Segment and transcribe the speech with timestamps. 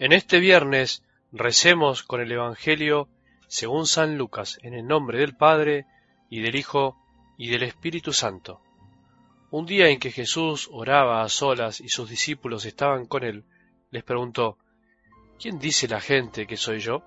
[0.00, 3.08] En este viernes recemos con el Evangelio
[3.48, 5.86] según San Lucas, en el nombre del Padre,
[6.30, 6.96] y del Hijo,
[7.36, 8.60] y del Espíritu Santo.
[9.50, 13.44] Un día en que Jesús oraba a solas y sus discípulos estaban con él,
[13.90, 14.58] les preguntó,
[15.36, 17.02] ¿Quién dice la gente que soy yo?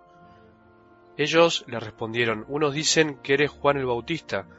[1.16, 4.50] Ellos le respondieron, unos dicen que eres Juan el Bautista,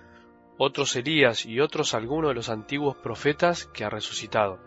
[0.56, 4.58] otros Elías y otros alguno de los antiguos profetas que ha resucitado.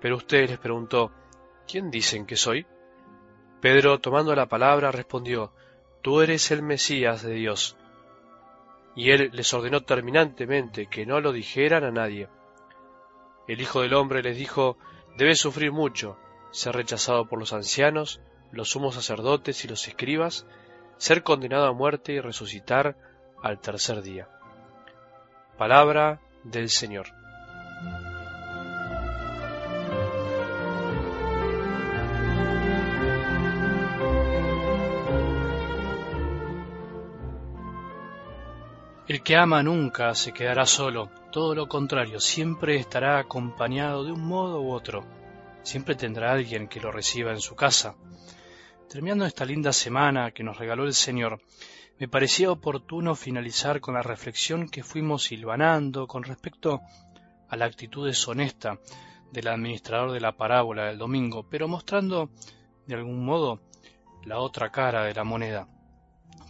[0.00, 1.10] Pero usted les preguntó,
[1.66, 2.64] ¿quién dicen que soy?
[3.60, 5.52] Pedro, tomando la palabra, respondió,
[6.02, 7.76] Tú eres el Mesías de Dios.
[8.94, 12.28] Y él les ordenó terminantemente que no lo dijeran a nadie.
[13.48, 14.76] El Hijo del Hombre les dijo,
[15.16, 16.18] Debe sufrir mucho,
[16.50, 18.20] ser rechazado por los ancianos,
[18.52, 20.46] los sumos sacerdotes y los escribas,
[20.98, 22.96] ser condenado a muerte y resucitar
[23.42, 24.28] al tercer día.
[25.58, 27.15] Palabra del Señor.
[39.08, 44.26] El que ama nunca se quedará solo, todo lo contrario, siempre estará acompañado de un
[44.26, 45.04] modo u otro,
[45.62, 47.94] siempre tendrá alguien que lo reciba en su casa.
[48.88, 51.40] Terminando esta linda semana que nos regaló el Señor,
[52.00, 56.80] me parecía oportuno finalizar con la reflexión que fuimos silvanando con respecto
[57.48, 58.80] a la actitud deshonesta
[59.30, 62.30] del administrador de la parábola del domingo, pero mostrando
[62.88, 63.60] de algún modo
[64.24, 65.68] la otra cara de la moneda.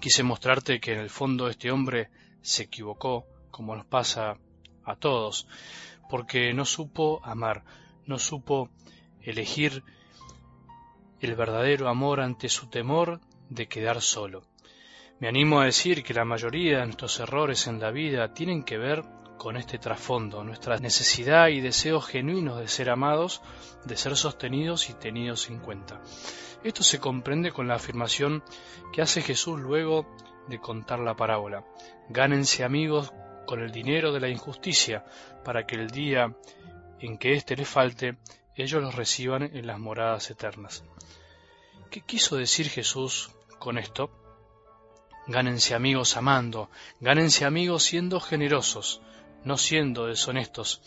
[0.01, 2.09] Quise mostrarte que en el fondo este hombre
[2.47, 4.39] se equivocó, como nos pasa
[4.85, 5.49] a todos,
[6.09, 7.65] porque no supo amar,
[8.07, 8.71] no supo
[9.21, 9.83] elegir
[11.21, 14.45] el verdadero amor ante su temor de quedar solo.
[15.19, 18.79] Me animo a decir que la mayoría de nuestros errores en la vida tienen que
[18.79, 19.03] ver
[19.39, 23.43] con este trasfondo, nuestra necesidad y deseo genuinos de ser amados,
[23.85, 26.01] de ser sostenidos y tenidos en cuenta.
[26.63, 28.45] Esto se comprende con la afirmación
[28.93, 30.07] que hace Jesús luego
[30.49, 31.65] de contar la parábola.
[32.09, 33.13] Gánense amigos
[33.47, 35.05] con el dinero de la injusticia,
[35.45, 36.35] para que el día
[37.01, 38.17] en que éste les falte,
[38.55, 40.85] ellos los reciban en las moradas eternas.
[41.91, 44.11] ¿Qué quiso decir Jesús con esto?
[45.29, 46.71] Gánense amigos amando,
[47.01, 49.01] gánense amigos siendo generosos,
[49.45, 50.83] no siendo deshonestos,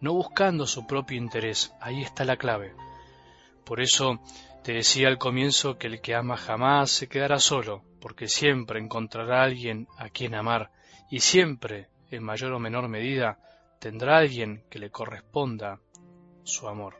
[0.00, 1.72] no buscando su propio interés.
[1.80, 2.74] Ahí está la clave.
[3.64, 4.20] Por eso
[4.62, 9.40] te decía al comienzo que el que ama jamás se quedará solo, porque siempre encontrará
[9.40, 10.70] a alguien a quien amar,
[11.10, 13.38] y siempre, en mayor o menor medida,
[13.80, 15.80] tendrá alguien que le corresponda
[16.44, 16.96] su amor.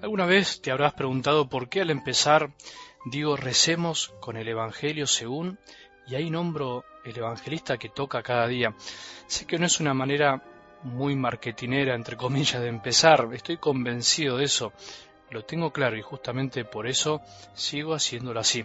[0.00, 2.52] ¿Alguna vez te habrás preguntado por qué al empezar
[3.06, 5.58] digo recemos con el Evangelio según
[6.06, 8.74] y ahí nombro el evangelista que toca cada día?
[9.26, 10.42] Sé que no es una manera
[10.82, 14.72] muy marketinera, entre comillas, de empezar, estoy convencido de eso,
[15.30, 17.20] lo tengo claro y justamente por eso
[17.54, 18.64] sigo haciéndolo así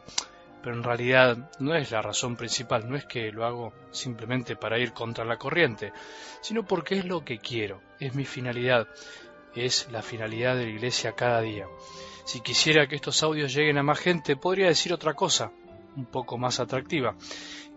[0.61, 4.77] pero en realidad no es la razón principal, no es que lo hago simplemente para
[4.77, 5.93] ir contra la corriente,
[6.41, 8.87] sino porque es lo que quiero, es mi finalidad,
[9.55, 11.67] es la finalidad de la iglesia cada día.
[12.25, 15.51] Si quisiera que estos audios lleguen a más gente, podría decir otra cosa,
[15.95, 17.15] un poco más atractiva.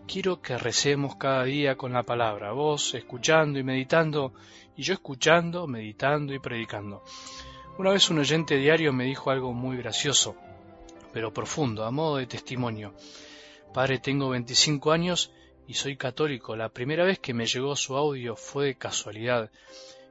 [0.06, 4.32] Quiero que recemos cada día con la palabra, vos escuchando y meditando,
[4.76, 7.04] y yo escuchando, meditando y predicando.
[7.78, 10.36] Una vez un oyente diario me dijo algo muy gracioso
[11.12, 12.94] pero profundo, a modo de testimonio.
[13.72, 15.32] Padre, tengo 25 años
[15.66, 16.56] y soy católico.
[16.56, 19.50] La primera vez que me llegó su audio fue de casualidad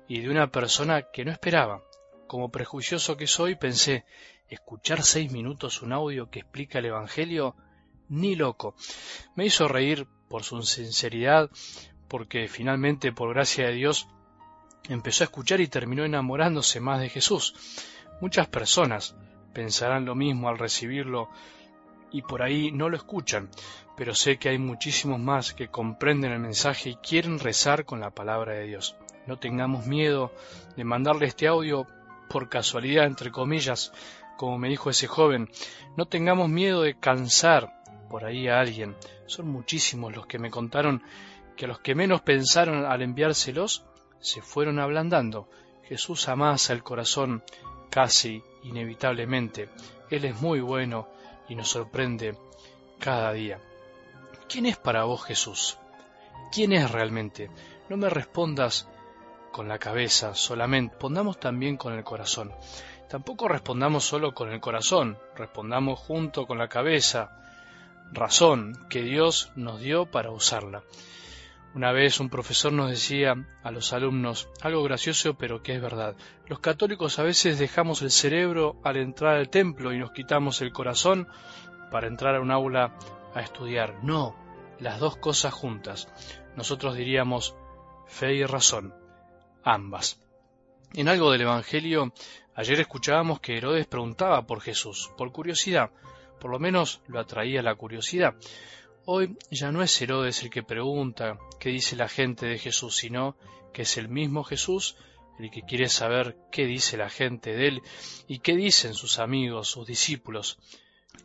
[0.07, 1.83] y de una persona que no esperaba.
[2.27, 4.05] Como prejuicioso que soy, pensé,
[4.47, 7.55] escuchar seis minutos un audio que explica el Evangelio,
[8.07, 8.75] ni loco.
[9.35, 11.49] Me hizo reír por su sinceridad,
[12.07, 14.07] porque finalmente, por gracia de Dios,
[14.89, 17.55] empezó a escuchar y terminó enamorándose más de Jesús.
[18.19, 19.15] Muchas personas,
[19.53, 21.29] pensarán lo mismo al recibirlo
[22.11, 23.49] y por ahí no lo escuchan,
[23.95, 28.11] pero sé que hay muchísimos más que comprenden el mensaje y quieren rezar con la
[28.11, 28.95] palabra de Dios.
[29.27, 30.31] No tengamos miedo
[30.75, 31.87] de mandarle este audio
[32.29, 33.93] por casualidad, entre comillas,
[34.37, 35.49] como me dijo ese joven.
[35.95, 38.95] No tengamos miedo de cansar por ahí a alguien.
[39.25, 41.03] Son muchísimos los que me contaron
[41.55, 43.85] que a los que menos pensaron al enviárselos
[44.21, 45.49] se fueron ablandando.
[45.83, 47.43] Jesús amasa el corazón
[47.89, 49.69] casi inevitablemente.
[50.09, 51.09] Él es muy bueno
[51.49, 52.37] y nos sorprende
[52.99, 53.59] cada día.
[54.47, 55.77] ¿Quién es para vos Jesús?
[56.51, 57.49] ¿Quién es realmente?
[57.89, 58.87] No me respondas
[59.51, 62.53] con la cabeza solamente, respondamos también con el corazón.
[63.09, 67.37] Tampoco respondamos solo con el corazón, respondamos junto con la cabeza,
[68.13, 70.83] razón que Dios nos dio para usarla.
[71.73, 73.33] Una vez un profesor nos decía
[73.63, 76.15] a los alumnos algo gracioso pero que es verdad.
[76.47, 80.73] Los católicos a veces dejamos el cerebro al entrar al templo y nos quitamos el
[80.73, 81.29] corazón
[81.89, 82.97] para entrar a un aula
[83.33, 84.03] a estudiar.
[84.03, 84.35] No,
[84.79, 86.09] las dos cosas juntas.
[86.57, 87.55] Nosotros diríamos
[88.07, 88.93] fe y razón,
[89.63, 90.19] ambas.
[90.93, 92.11] En algo del Evangelio,
[92.53, 95.91] ayer escuchábamos que Herodes preguntaba por Jesús, por curiosidad,
[96.41, 98.35] por lo menos lo atraía la curiosidad.
[99.05, 103.35] Hoy ya no es Herodes el que pregunta qué dice la gente de Jesús, sino
[103.73, 104.95] que es el mismo Jesús
[105.39, 107.81] el que quiere saber qué dice la gente de él
[108.27, 110.59] y qué dicen sus amigos, sus discípulos.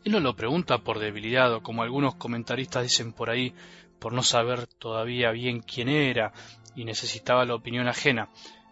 [0.03, 3.53] Él no lo pregunta por debilidad o como algunos comentaristas dicen por ahí,
[3.99, 6.33] por no saber todavía bien quién era
[6.75, 8.29] y necesitaba la opinión ajena.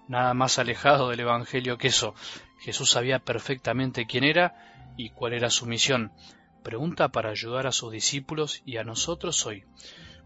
[0.07, 2.15] Nada más alejado del Evangelio que eso.
[2.59, 6.11] Jesús sabía perfectamente quién era y cuál era su misión
[6.65, 9.63] pregunta para ayudar a sus discípulos y a nosotros hoy.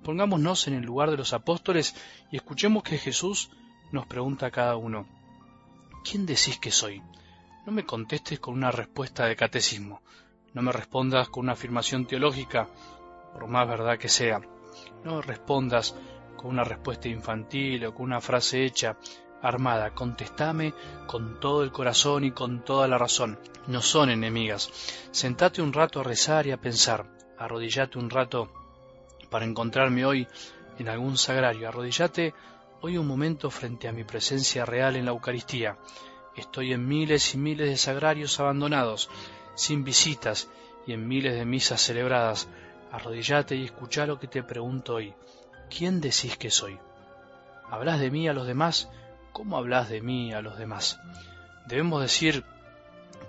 [0.03, 1.93] Pongámonos en el lugar de los apóstoles
[2.31, 3.51] y escuchemos que Jesús
[3.91, 5.05] nos pregunta a cada uno,
[6.09, 7.03] ¿quién decís que soy?
[7.65, 10.01] No me contestes con una respuesta de catecismo,
[10.53, 12.69] no me respondas con una afirmación teológica,
[13.33, 14.39] por más verdad que sea,
[15.03, 15.93] no respondas
[16.37, 18.97] con una respuesta infantil o con una frase hecha,
[19.41, 20.73] armada, contestame
[21.07, 23.39] con todo el corazón y con toda la razón.
[23.67, 24.69] No son enemigas.
[25.11, 27.05] Sentate un rato a rezar y a pensar.
[27.37, 28.51] Arrodillate un rato
[29.29, 30.27] para encontrarme hoy
[30.77, 31.67] en algún sagrario.
[31.67, 32.33] Arrodillate
[32.81, 35.77] hoy un momento frente a mi presencia real en la Eucaristía.
[36.35, 39.09] Estoy en miles y miles de sagrarios abandonados,
[39.55, 40.49] sin visitas
[40.85, 42.47] y en miles de misas celebradas.
[42.91, 45.13] Arrodillate y escucha lo que te pregunto hoy.
[45.69, 46.79] ¿Quién decís que soy?
[47.69, 48.89] ¿Hablas de mí a los demás
[49.31, 50.99] ¿cómo hablas de mí a los demás?
[51.67, 52.43] Debemos decir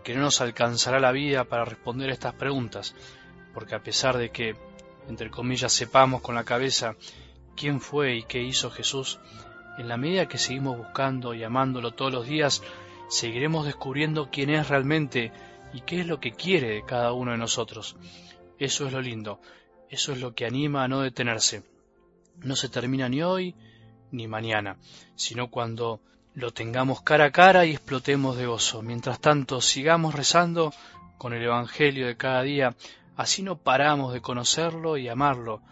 [0.03, 2.95] que no nos alcanzará la vida para responder estas preguntas,
[3.53, 4.57] porque a pesar de que,
[5.09, 6.97] entre comillas, sepamos con la cabeza
[7.57, 9.19] quién fue y qué hizo Jesús,
[9.79, 12.63] en la medida que seguimos buscando y amándolo todos los días,
[13.09, 15.33] seguiremos descubriendo quién es realmente
[15.73, 17.97] y qué es lo que quiere de cada uno de nosotros.
[18.59, 19.41] Eso es lo lindo,
[19.89, 21.63] eso es lo que anima a no detenerse.
[22.43, 23.55] No se termina ni hoy,
[24.13, 24.77] ni mañana,
[25.17, 26.01] sino cuando
[26.35, 28.83] lo tengamos cara a cara y explotemos de gozo.
[28.83, 30.73] Mientras tanto, sigamos rezando
[31.19, 32.77] con el Evangelio de cada día,
[33.17, 35.63] así no paramos de conocerlo y amarlo,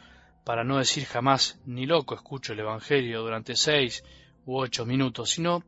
[0.44, 4.02] para no decir jamás ni loco escucho el Evangelio durante seis
[4.46, 5.62] u ocho minutos, sino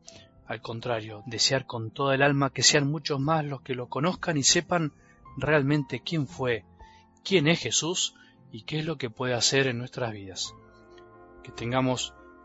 [0.47, 4.37] al contrario, desear con toda el alma que sean muchos más los que lo conozcan
[4.37, 4.91] y sepan
[5.37, 6.65] realmente quién fue,
[7.23, 8.15] quién es Jesús
[8.51, 10.53] y qué es lo que puede hacer en nuestras vidas.
[11.41, 12.13] Que tengamos